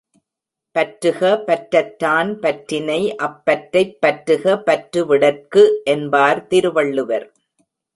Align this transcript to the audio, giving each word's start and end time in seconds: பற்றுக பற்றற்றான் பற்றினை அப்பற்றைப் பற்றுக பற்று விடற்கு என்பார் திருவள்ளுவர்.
பற்றுக 0.75 1.43
பற்றற்றான் 1.47 2.33
பற்றினை 2.39 3.15
அப்பற்றைப் 3.17 3.95
பற்றுக 3.99 4.57
பற்று 4.61 5.05
விடற்கு 5.05 5.81
என்பார் 5.83 6.47
திருவள்ளுவர். 6.47 7.27